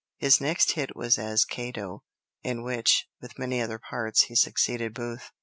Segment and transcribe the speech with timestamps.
[0.17, 2.01] His next hit was as Cato,
[2.41, 5.29] in which, with many other parts, he succeeded Booth.